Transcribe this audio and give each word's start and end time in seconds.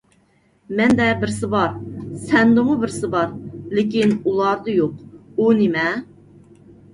مەندە 0.77 1.09
بىرسى 1.23 1.49
بار، 1.51 1.75
سەندىمۇ 2.29 2.77
بىرسى 2.85 3.11
بار، 3.17 3.29
لېكىن 3.79 4.15
ئۇلاردا 4.31 4.75
يوق. 4.79 4.97
ئۇ 5.37 5.47
نېمە؟ 5.61 5.85